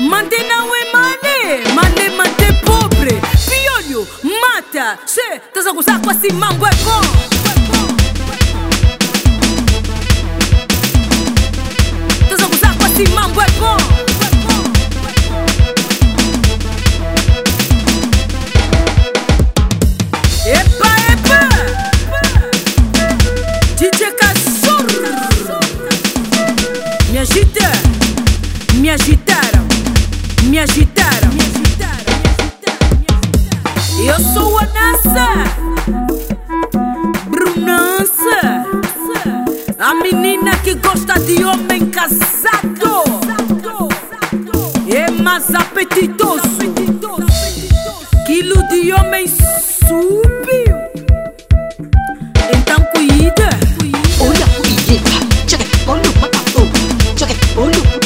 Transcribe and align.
mande 0.00 0.36
nawe 0.48 0.78
mane 0.94 1.36
mane 1.74 2.08
mande 2.16 2.48
pobre. 2.64 3.20
Piolio 3.48 4.06
mata 4.40 4.98
se 5.04 5.40
tazanguzakwa 5.54 6.14
simangwe 6.14 6.70
bon 6.84 7.06
simangwe 12.96 13.45
Me 27.26 27.32
agita, 27.32 27.72
me 28.74 28.88
agitaram, 28.88 29.66
me 30.44 30.58
agitaram. 30.60 31.30
Eu 33.98 34.20
sou 34.32 34.56
a 34.58 34.66
Nassa, 34.66 35.44
Brunança, 37.28 38.64
a 39.76 39.94
menina 39.94 40.56
que 40.58 40.74
gosta 40.76 41.18
de 41.18 41.44
homem 41.44 41.86
casado. 41.90 43.02
É 44.88 45.10
mais 45.10 45.52
apetitoso, 45.52 46.74
quilo 48.24 48.68
de 48.68 48.92
homem 48.92 49.26
subiu. 49.26 49.65
Thank 57.78 58.04
you. 58.04 58.05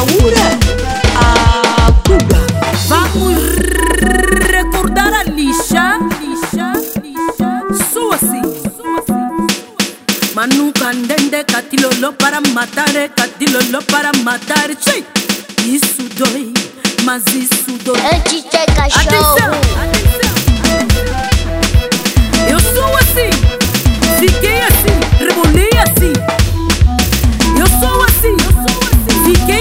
Ele 0.00 0.20
saúra, 0.20 0.58
a 1.16 1.92
cura. 2.06 2.40
Vamos 2.88 3.38
recordar 4.50 5.12
a 5.12 5.22
lixa. 5.24 5.98
Lixa, 6.20 6.72
lixa. 7.02 7.92
Sou 7.92 8.12
assim. 8.12 8.42
Manu 10.34 10.72
candende 10.72 11.44
catilolo 11.44 12.12
para 12.14 12.40
matar, 12.52 12.92
catilolo 13.14 13.82
para 13.84 14.10
matar. 14.22 14.74
Tchê! 14.76 15.04
Isso 15.66 16.02
dói, 16.16 16.52
mas 17.04 17.24
isso 17.34 17.72
dói. 17.84 18.00
Antes 18.14 18.44
de 18.44 18.66
cachorro. 18.74 19.36
atenção. 19.36 19.99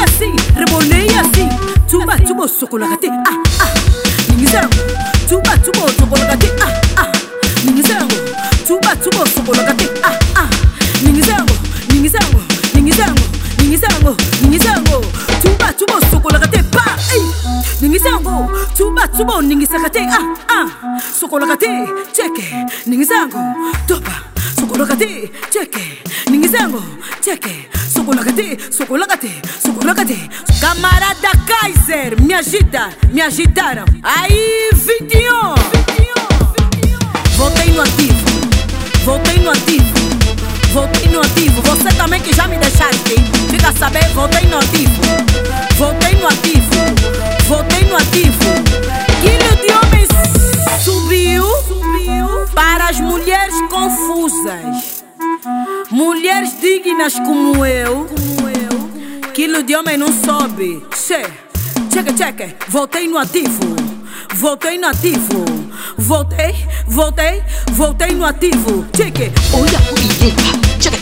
ya 0.00 0.06
si 0.18 0.28
rebone 0.56 1.06
ya 1.06 1.22
si 1.34 1.44
tuba 1.90 2.16
tuba 2.18 2.44
osokolaka 2.44 2.96
te 2.96 3.08
ah 3.08 3.36
ah. 3.60 3.70
Ningisa 4.28 4.58
yango. 4.58 4.76
Tuba 5.28 5.56
tuba 5.58 5.84
osokolaka 5.84 6.36
te 6.36 6.48
ah 6.62 6.72
ah. 6.96 7.12
Ningisa 7.64 7.94
yango. 7.94 8.16
Tuba 8.66 8.96
tuba 8.96 9.22
osokolaka 9.22 9.74
te 9.74 9.86
ah 10.02 10.16
ah. 10.36 10.48
Ningisa 11.04 11.32
yango 11.32 11.54
ningisa 11.92 12.18
yango 12.18 12.40
ningisa 12.74 13.02
yango 13.02 13.26
ningisa 13.58 13.86
yango 13.92 14.16
ningisa 14.42 14.68
yango. 14.70 15.04
Tuba 15.42 15.72
tuba 15.72 15.94
osokolaka 15.96 16.46
te 16.46 16.62
pa 16.62 16.84
ningisa 17.80 18.08
yango. 18.08 18.50
Tuba 18.76 19.08
tuba 19.08 19.34
oningisaka 19.34 19.90
te 19.90 20.00
ah 20.00 20.24
ah. 20.48 20.68
Sokolaka 21.20 21.56
te 21.56 21.68
ceke 22.12 22.44
ningisa 22.86 23.14
yango. 23.14 23.38
Toba 23.86 24.19
Sokolagate, 24.70 25.28
cheke, 25.50 25.98
ningisango, 26.30 26.80
cheke, 27.20 27.68
sokolagate, 27.92 28.56
sokolagate, 28.70 29.42
sokolagate. 29.60 30.28
Camarada 30.60 31.32
Kaiser, 31.44 32.14
me 32.22 32.34
agita, 32.34 32.90
me 33.12 33.20
agitaram. 33.20 33.84
Aí, 34.00 34.70
21. 34.72 35.54
Voltei 37.36 37.72
no 37.72 37.82
ativo, 37.82 38.14
voltei 39.04 39.38
no 39.40 39.50
ativo, 39.50 39.94
voltei 40.72 41.08
no 41.08 41.20
ativo. 41.20 41.62
Você 41.62 41.88
também 41.96 42.20
que 42.20 42.32
já 42.32 42.46
me 42.46 42.56
deixaste, 42.56 43.16
fica 43.50 43.70
a 43.70 43.72
saber, 43.72 44.08
voltei 44.14 44.46
no 44.46 44.58
ativo, 44.58 45.02
voltei 45.76 45.89
mulheres 55.90 56.60
dignas 56.60 57.14
como 57.14 57.64
eu. 57.64 58.06
Quilo 59.34 59.62
de 59.62 59.74
homem 59.76 59.96
não 59.96 60.08
sobe. 60.12 60.82
Che, 60.94 61.22
cheque, 61.92 62.16
cheque, 62.16 62.56
voltei 62.68 63.06
no 63.08 63.18
ativo. 63.18 63.76
Voltei 64.34 64.78
no 64.78 64.88
ativo. 64.88 65.44
Voltei, 65.98 66.54
voltei, 66.86 67.42
voltei 67.72 68.14
no 68.14 68.24
ativo. 68.24 68.86
Cheque, 68.96 69.32
Olha 69.52 69.78
o 69.90 70.99